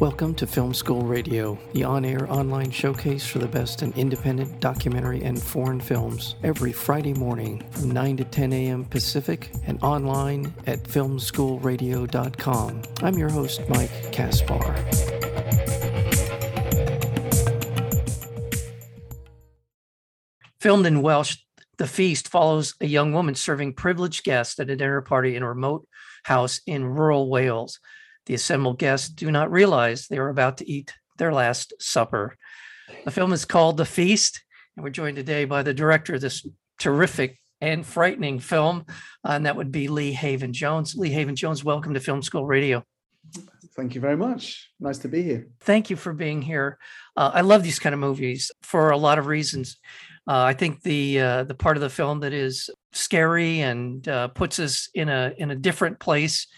[0.00, 4.60] Welcome to Film School Radio, the on air online showcase for the best in independent
[4.60, 8.84] documentary and foreign films, every Friday morning from 9 to 10 a.m.
[8.84, 12.82] Pacific and online at filmschoolradio.com.
[13.02, 14.76] I'm your host, Mike Kaspar.
[20.60, 21.38] Filmed in Welsh,
[21.78, 25.48] The Feast follows a young woman serving privileged guests at a dinner party in a
[25.48, 25.88] remote
[26.24, 27.80] house in rural Wales.
[28.26, 32.36] The assembled guests do not realize they are about to eat their last supper.
[33.04, 34.42] The film is called The Feast,
[34.76, 36.44] and we're joined today by the director of this
[36.80, 38.84] terrific and frightening film,
[39.24, 40.96] uh, and that would be Lee Haven Jones.
[40.96, 42.84] Lee Haven Jones, welcome to Film School Radio.
[43.76, 44.70] Thank you very much.
[44.80, 45.46] Nice to be here.
[45.60, 46.78] Thank you for being here.
[47.16, 49.76] Uh, I love these kind of movies for a lot of reasons.
[50.28, 54.28] Uh, I think the uh, the part of the film that is scary and uh,
[54.28, 56.48] puts us in a in a different place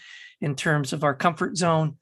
[0.41, 1.97] in terms of our comfort zone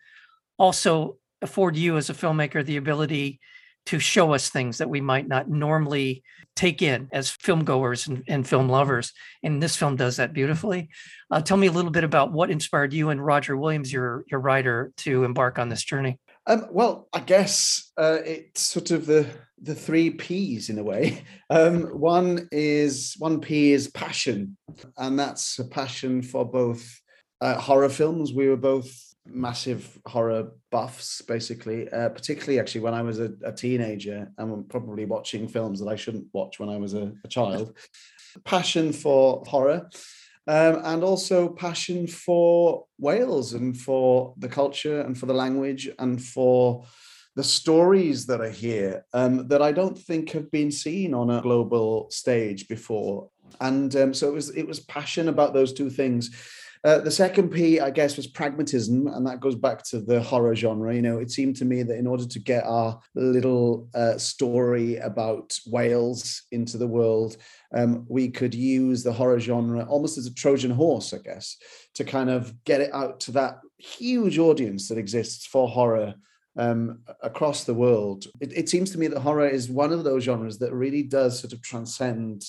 [0.57, 3.39] also afford you as a filmmaker the ability
[3.87, 6.23] to show us things that we might not normally
[6.57, 9.13] take in as film goers and, and film lovers.
[9.43, 10.89] And this film does that beautifully.
[11.31, 14.41] Uh, tell me a little bit about what inspired you and Roger Williams, your your
[14.41, 16.19] writer, to embark on this journey.
[16.47, 19.25] Um, well, I guess uh, it's sort of the
[19.61, 21.23] the three P's in a way.
[21.49, 24.57] Um, one is one P is passion,
[24.97, 26.99] and that's a passion for both
[27.41, 28.33] uh, horror films.
[28.33, 28.89] We were both
[29.25, 31.89] massive horror buffs, basically.
[31.89, 35.95] Uh, particularly, actually, when I was a, a, teenager and probably watching films that I
[35.95, 37.75] shouldn't watch when I was a, a child.
[38.43, 39.89] Passion for horror.
[40.49, 46.23] Um, and also passion for Wales and for the culture and for the language and
[46.23, 46.85] for
[47.35, 51.41] the stories that are here um, that I don't think have been seen on a
[51.41, 53.29] global stage before.
[53.59, 56.31] And um, so it was it was passion about those two things.
[56.87, 60.55] Uh, the second P, I guess, was pragmatism, and that goes back to the horror
[60.55, 60.95] genre.
[60.95, 64.95] You know, it seemed to me that in order to get our little uh, story
[64.95, 67.35] about Wales into the world,
[67.75, 71.57] um, we could use the horror genre almost as a Trojan horse, I guess,
[71.95, 76.15] to kind of get it out to that huge audience that exists for horror
[76.57, 78.27] um, across the world.
[78.39, 81.37] It, it, seems to me that horror is one of those genres that really does
[81.37, 82.45] sort of transcend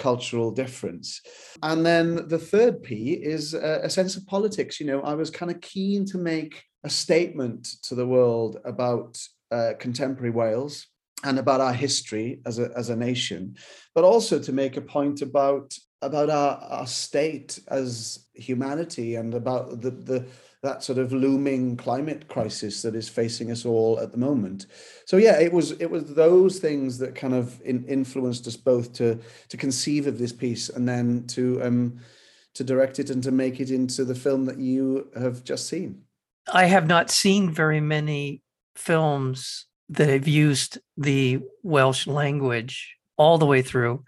[0.00, 1.20] cultural difference.
[1.62, 4.80] And then the third P is a, a sense of politics.
[4.80, 9.10] You know, I was kind of keen to make a statement to the world about
[9.52, 10.86] uh, contemporary Wales
[11.22, 13.56] and about our history as a, as a nation,
[13.94, 15.66] but also to make a point about
[16.02, 20.26] about our, our state as humanity and about the, the
[20.62, 24.66] that sort of looming climate crisis that is facing us all at the moment.
[25.06, 28.92] So yeah, it was it was those things that kind of in, influenced us both
[28.94, 29.18] to
[29.48, 32.00] to conceive of this piece and then to um
[32.54, 36.02] to direct it and to make it into the film that you have just seen.
[36.52, 38.42] I have not seen very many
[38.74, 44.04] films that have used the Welsh language all the way through.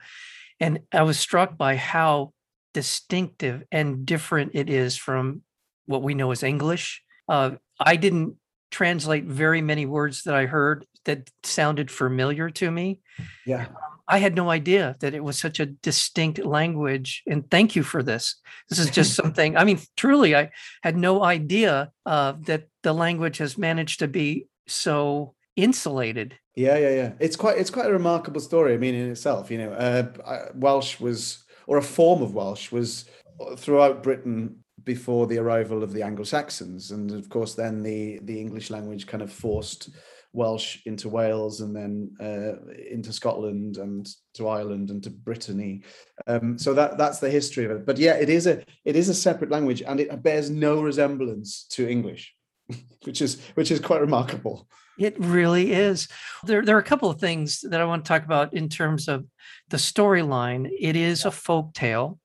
[0.63, 2.33] And I was struck by how
[2.73, 5.43] distinctive and different it is from
[5.87, 7.03] what we know as English.
[7.29, 8.37] Uh, I didn't
[8.71, 13.01] translate very many words that I heard that sounded familiar to me.
[13.45, 13.67] Yeah.
[14.07, 17.25] I had no idea that it was such a distinct language.
[17.27, 18.37] And thank you for this.
[18.69, 20.51] This is just something, I mean, truly, I
[20.85, 26.39] had no idea uh, that the language has managed to be so insulated.
[26.55, 27.13] Yeah, yeah, yeah.
[27.19, 28.75] It's quite, it's quite a remarkable story.
[28.75, 33.07] I mean, in itself, you know, uh, Welsh was, or a form of Welsh was
[33.41, 38.39] uh, throughout Britain before the arrival of the Anglo-Saxons, and of course, then the the
[38.41, 39.91] English language kind of forced
[40.33, 45.83] Welsh into Wales and then uh, into Scotland and to Ireland and to Brittany.
[46.27, 47.87] Um, so that that's the history of it.
[47.87, 51.65] But yeah, it is a it is a separate language, and it bears no resemblance
[51.71, 52.35] to English,
[53.05, 54.69] which is which is quite remarkable.
[54.99, 56.09] It really is.
[56.45, 59.09] There, there are a couple of things that I want to talk about in terms
[59.09, 59.27] of
[59.69, 60.71] the storyline.
[60.79, 62.19] It is a folk tale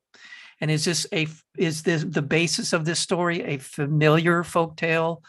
[0.60, 1.28] and is this a
[1.58, 5.24] is this the basis of this story a familiar folk tale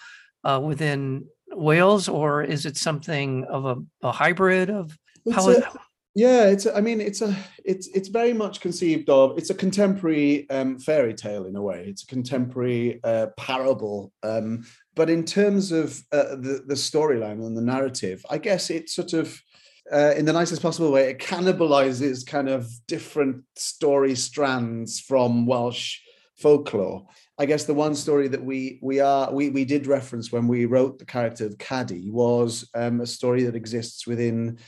[0.45, 3.77] uh, within Wales, or is it something of a,
[4.07, 4.97] a hybrid of
[5.33, 5.51] how?
[5.51, 5.63] A,
[6.15, 6.67] yeah, it's.
[6.67, 7.35] I mean, it's a.
[7.65, 9.39] It's it's very much conceived of.
[9.39, 11.85] It's a contemporary um, fairy tale in a way.
[11.87, 14.13] It's a contemporary uh, parable.
[14.23, 14.65] Um,
[14.99, 19.13] but in terms of uh, the the storyline and the narrative, I guess it sort
[19.13, 19.41] of
[19.93, 26.01] uh, in the nicest possible way, it cannibalizes kind of different story strands from Welsh
[26.37, 27.07] folklore.
[27.39, 30.67] I guess the one story that we we are we we did reference when we
[30.67, 34.59] wrote the character of Cadi was um, a story that exists within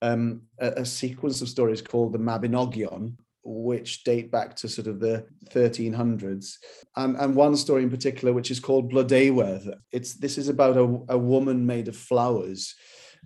[0.00, 5.00] um, a, a, sequence of stories called the Mabinogion, which date back to sort of
[5.00, 6.54] the 1300s,
[6.96, 9.74] and, and one story in particular, which is called Blodeuwedd.
[9.92, 12.74] It's this is about a, a woman made of flowers.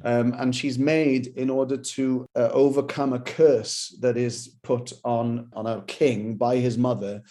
[0.02, 5.50] Um, and she's made in order to uh, overcome a curse that is put on
[5.52, 7.22] on a king by his mother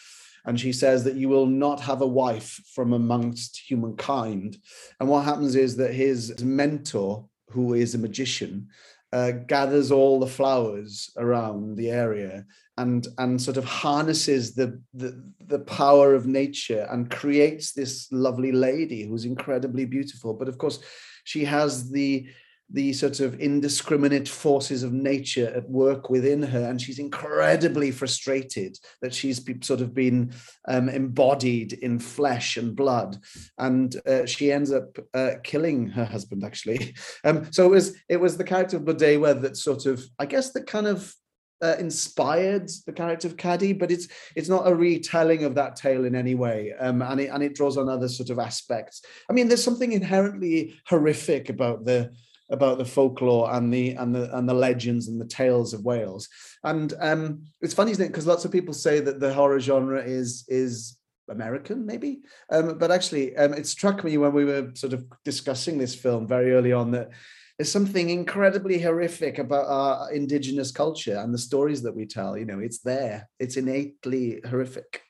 [0.46, 4.58] and she says that you will not have a wife from amongst humankind
[5.00, 8.68] and what happens is that his mentor who is a magician
[9.12, 12.46] uh, gathers all the flowers around the area
[12.78, 18.52] and and sort of harnesses the, the the power of nature and creates this lovely
[18.52, 20.34] lady who's incredibly beautiful.
[20.34, 20.80] But of course
[21.24, 22.28] she has the
[22.72, 28.78] the sort of indiscriminate forces of nature at work within her and she's incredibly frustrated
[29.02, 30.32] that she's sort of been
[30.68, 33.18] um, embodied in flesh and blood.
[33.58, 36.96] And uh, she ends up uh, killing her husband actually.
[37.26, 40.52] Um, so it was it was the character of Blodeuwedd that sort of i guess
[40.52, 41.14] that kind of
[41.62, 46.06] uh, inspired the character of Cadi, but it's it's not a retelling of that tale
[46.06, 49.02] in any way, um, and it and it draws on other sort of aspects.
[49.30, 52.12] I mean, there's something inherently horrific about the
[52.50, 56.28] about the folklore and the and the and the legends and the tales of Wales.
[56.64, 58.10] And um, it's funny, isn't it?
[58.10, 60.98] Because lots of people say that the horror genre is is
[61.30, 62.22] American, maybe.
[62.52, 66.28] Um, but actually, um, it struck me when we were sort of discussing this film
[66.28, 67.12] very early on that
[67.58, 72.38] there's something incredibly horrific about our indigenous culture and the stories that we tell.
[72.38, 73.30] You know, it's there.
[73.38, 75.02] It's innately horrific.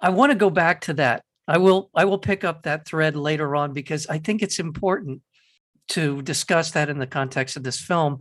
[0.00, 1.22] I want to go back to that.
[1.48, 1.90] I will.
[1.94, 5.22] I will pick up that thread later on because I think it's important
[5.88, 8.20] to discuss that in the context of this film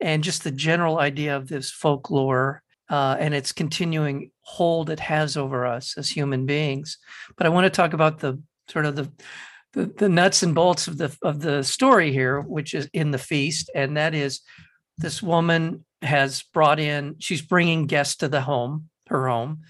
[0.00, 5.36] and just the general idea of this folklore uh, and its continuing hold it has
[5.36, 6.98] over us as human beings.
[7.36, 9.10] But I want to talk about the sort of the,
[9.72, 13.18] the the, nuts and bolts of the of the story here, which is in the
[13.18, 14.40] feast, and that is
[14.98, 17.16] this woman has brought in.
[17.18, 19.62] She's bringing guests to the home, her home,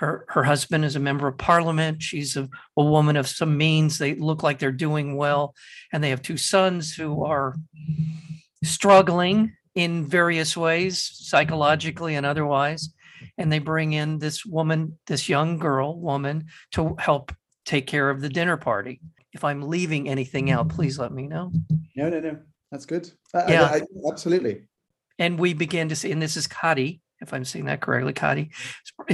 [0.00, 2.02] her her husband is a member of parliament.
[2.02, 3.98] She's a, a woman of some means.
[3.98, 5.54] They look like they're doing well,
[5.92, 7.54] and they have two sons who are
[8.64, 12.94] struggling in various ways, psychologically and otherwise.
[13.36, 17.32] And they bring in this woman, this young girl woman, to help
[17.66, 19.02] take care of the dinner party.
[19.34, 21.52] If I'm leaving anything out, please let me know.
[21.94, 22.38] No, no, no.
[22.72, 23.10] That's good.
[23.34, 24.62] yeah, I, I, absolutely.
[25.18, 28.50] And we begin to see, and this is Cadi, if I'm saying that correctly, Cadi.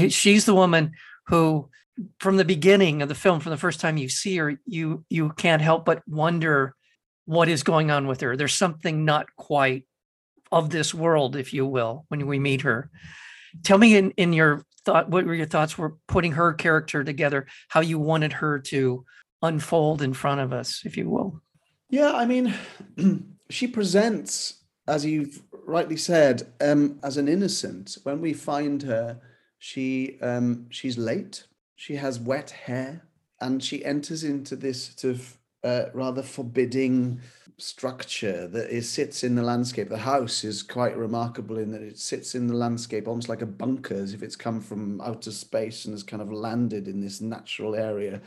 [0.08, 0.92] She's the woman
[1.26, 1.68] who,
[2.20, 5.30] from the beginning of the film, from the first time you see her, you you
[5.30, 6.74] can't help but wonder
[7.24, 8.36] what is going on with her.
[8.36, 9.84] There's something not quite
[10.52, 12.90] of this world, if you will, when we meet her.
[13.62, 17.46] Tell me in, in your thought, what were your thoughts were putting her character together,
[17.68, 19.04] how you wanted her to
[19.42, 21.42] unfold in front of us, if you will.
[21.90, 22.54] Yeah, I mean,
[23.50, 29.20] she presents as you've rightly said, um, as an innocent, when we find her,
[29.58, 31.44] she um, she's late.
[31.74, 33.02] She has wet hair,
[33.40, 37.20] and she enters into this sort of uh, rather forbidding
[37.58, 39.88] structure that is sits in the landscape.
[39.88, 43.46] The house is quite remarkable in that it sits in the landscape almost like a
[43.46, 47.20] bunker, as if it's come from outer space and has kind of landed in this
[47.20, 48.20] natural area.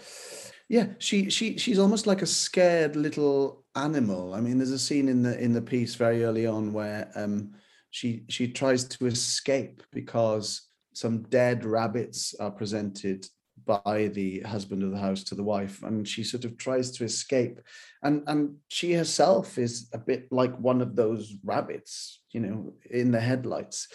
[0.68, 4.34] Yeah, she she she's almost like a scared little animal.
[4.34, 7.54] I mean, there's a scene in the in the piece very early on where um,
[7.92, 13.26] she she tries to escape because some dead rabbits are presented
[13.66, 17.04] by the husband of the house to the wife and she sort of tries to
[17.04, 17.60] escape
[18.04, 23.12] and and she herself is a bit like one of those rabbits you know in
[23.12, 23.88] the headlights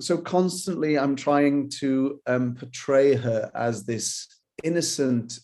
[0.00, 4.26] so constantly i'm trying to um, portray her as this
[4.64, 5.38] innocent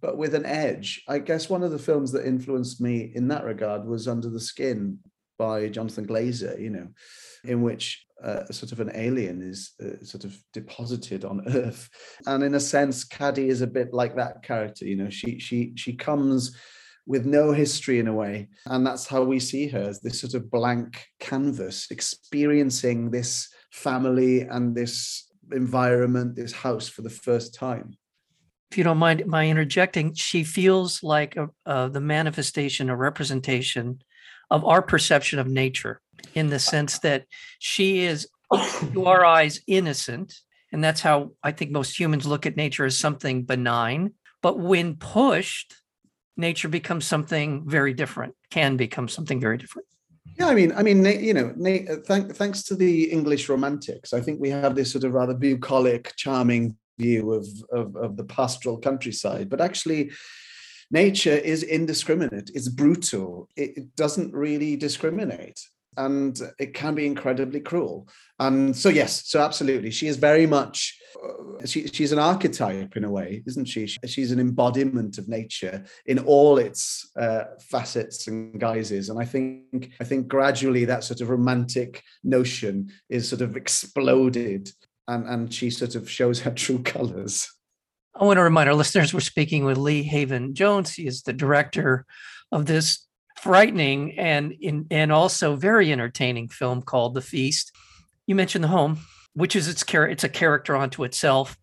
[0.00, 1.02] but with an edge.
[1.08, 4.40] I guess one of the films that influenced me in that regard was Under the
[4.40, 4.98] Skin
[5.38, 6.88] by Jonathan Glazer, you know,
[7.44, 11.88] in which uh, sort of an alien is uh, sort of deposited on Earth,
[12.26, 14.86] and in a sense, Cadi is a bit like that character.
[14.86, 16.56] You know, she she she comes
[17.06, 20.34] with no history in a way, and that's how we see her as this sort
[20.34, 27.96] of blank canvas, experiencing this family and this environment, this house for the first time
[28.70, 34.02] if you don't mind my interjecting, she feels like a, uh, the manifestation, a representation
[34.50, 36.00] of our perception of nature
[36.34, 37.26] in the sense that
[37.58, 38.28] she is,
[38.92, 40.34] to our eyes, innocent.
[40.72, 44.14] And that's how I think most humans look at nature as something benign.
[44.42, 45.74] But when pushed,
[46.36, 49.86] nature becomes something very different, can become something very different.
[50.38, 51.54] Yeah, I mean, I mean, you know,
[52.04, 56.76] thanks to the English Romantics, I think we have this sort of rather bucolic, charming
[56.98, 60.10] view of, of, of the pastoral countryside, but actually,
[60.90, 65.60] nature is indiscriminate, it's brutal, it, it doesn't really discriminate.
[65.96, 68.08] and it can be incredibly cruel.
[68.38, 70.98] And so, yes, so absolutely, she is very much.
[71.16, 73.86] Uh, she, she's an archetype in a way, isn't she?
[73.86, 79.08] She's an embodiment of nature in all its uh, facets and guises.
[79.08, 84.70] And I think I think gradually that sort of romantic notion is sort of exploded,
[85.08, 87.52] and and she sort of shows her true colors.
[88.14, 90.94] I want to remind our listeners we're speaking with Lee Haven Jones.
[90.94, 92.06] He is the director
[92.50, 93.06] of this
[93.38, 97.72] frightening and in, and also very entertaining film called The Feast.
[98.26, 99.00] You mentioned the home,
[99.34, 100.12] which is its character.
[100.12, 101.56] It's a character unto itself,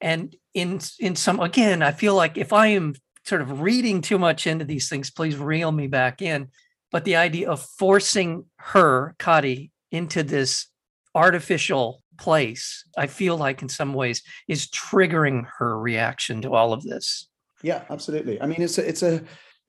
[0.00, 4.18] and in in some again, I feel like if I am sort of reading too
[4.18, 6.48] much into these things, please reel me back in.
[6.90, 10.68] But the idea of forcing her, Cadi, into this
[11.14, 16.82] artificial place, I feel like in some ways is triggering her reaction to all of
[16.82, 17.28] this.
[17.62, 18.40] Yeah, absolutely.
[18.40, 19.22] I mean, it's a, it's a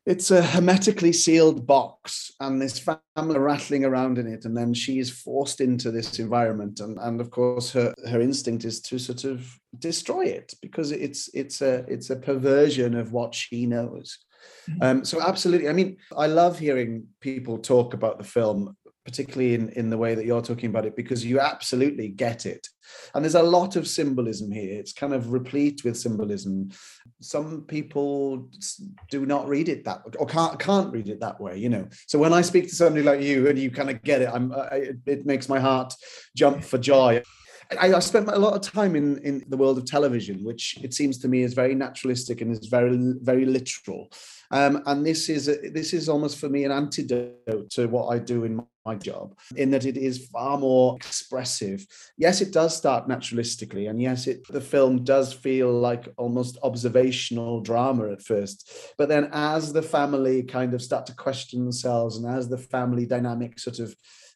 [0.05, 4.97] it's a hermetically sealed box and this family rattling around in it and then she
[4.97, 9.23] is forced into this environment and, and of course her, her instinct is to sort
[9.23, 14.17] of destroy it because it's it's a it's a perversion of what she knows
[14.69, 14.81] mm-hmm.
[14.81, 18.75] um, so absolutely i mean i love hearing people talk about the film
[19.09, 22.67] particularly in, in the way that you're talking about it, because you absolutely get it.
[23.13, 24.79] And there's a lot of symbolism here.
[24.79, 26.69] It's kind of replete with symbolism.
[27.21, 28.49] Some people
[29.09, 31.85] do not read it that or can't can't read it that way, you know.
[32.07, 34.51] So when I speak to somebody like you and you kind of get it, I'm
[34.53, 35.93] I, it makes my heart
[36.35, 37.11] jump for joy.
[37.83, 40.93] I, I spent a lot of time in, in the world of television, which it
[40.99, 42.95] seems to me is very naturalistic and is very
[43.31, 44.01] very literal.
[44.51, 48.17] Um, and this is a, this is almost for me an antidote to what I
[48.33, 48.53] do in
[48.89, 49.25] my job,
[49.61, 51.79] in that it is far more expressive.
[52.25, 57.53] Yes, it does start naturalistically, and yes, it the film does feel like almost observational
[57.69, 58.57] drama at first.
[58.99, 63.05] But then, as the family kind of start to question themselves, and as the family
[63.05, 63.89] dynamic sort of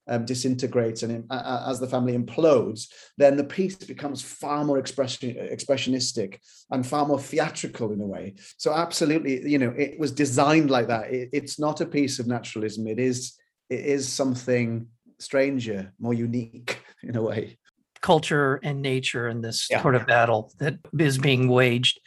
[0.07, 2.81] um, disintegrates and uh, as the family implodes,
[3.17, 6.39] then the piece becomes far more expression, expressionistic
[6.71, 8.35] and far more theatrical in a way.
[8.57, 11.05] So absolutely, you know, it was designed like that.
[11.11, 12.87] It, it's not a piece of naturalism.
[12.87, 13.33] It is
[13.69, 14.87] it is something
[15.19, 17.57] stranger, more unique in a way.
[18.01, 19.81] Culture and nature in this yeah.
[19.81, 21.99] sort of battle that is being waged.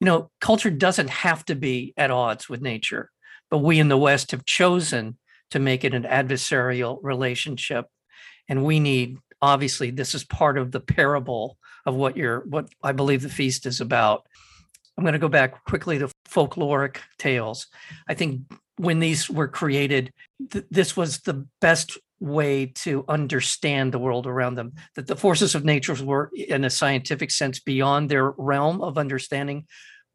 [0.00, 3.10] You know, culture doesn't have to be at odds with nature,
[3.50, 5.18] but we in the West have chosen
[5.50, 7.86] to make it an adversarial relationship.
[8.48, 12.92] And we need, obviously, this is part of the parable of what you're, what I
[12.92, 14.26] believe the feast is about.
[14.96, 17.66] I'm going to go back quickly to folkloric tales.
[18.08, 18.42] I think
[18.76, 20.12] when these were created,
[20.50, 24.72] th- this was the best way to understand the world around them.
[24.96, 29.66] That the forces of nature were, in a scientific sense, beyond their realm of understanding,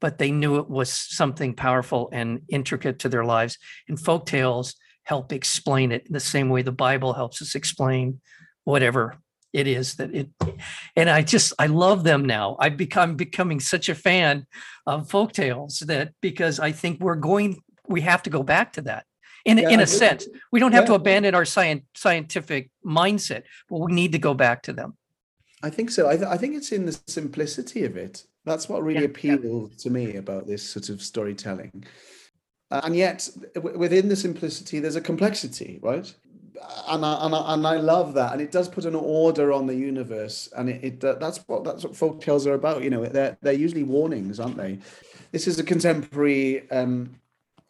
[0.02, 3.58] but they knew it was something powerful and intricate to their lives.
[3.88, 8.22] And folk tales, help explain it in the same way the Bible helps us explain
[8.64, 9.18] whatever
[9.54, 10.30] it is that it
[10.96, 12.56] and I just I love them now.
[12.60, 14.46] I've become becoming such a fan
[14.86, 17.60] of folk tales that because I think we're going
[17.90, 19.06] we have to go back to that.
[19.46, 20.88] In, yeah, in a sense, we don't have yeah.
[20.88, 24.98] to abandon our science, scientific mindset, but we need to go back to them.
[25.64, 26.10] I think so.
[26.10, 28.26] I, th- I think it's in the simplicity of it.
[28.46, 31.86] That's what really yeah, appealed to me about this sort of storytelling
[32.72, 33.28] and yet
[33.62, 36.14] within the simplicity there's a complexity right
[36.90, 39.66] and I, and I, and I love that and it does put an order on
[39.66, 43.06] the universe and it, it that's what that's what folk tales are about you know
[43.06, 44.80] they're they're usually warnings aren't they
[45.32, 47.16] this is a contemporary um,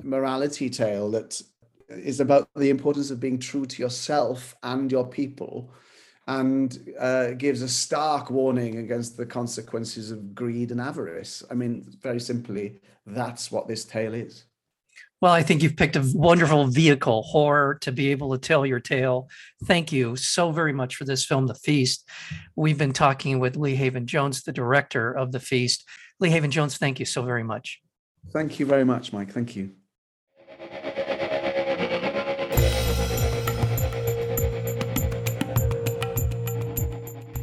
[0.04, 1.42] morality tale that
[1.90, 5.72] is about the importance of being true to yourself and your people
[6.28, 11.86] and uh, gives a stark warning against the consequences of greed and avarice i mean
[12.02, 14.46] very simply that's what this tale is
[15.22, 18.80] well, I think you've picked a wonderful vehicle, horror, to be able to tell your
[18.80, 19.30] tale.
[19.66, 22.08] Thank you so very much for this film, The Feast.
[22.56, 25.84] We've been talking with Lee Haven Jones, the director of The Feast.
[26.22, 27.82] Lee Haven Jones, thank you so very much.
[28.32, 29.32] Thank you very much, Mike.
[29.32, 29.72] Thank you.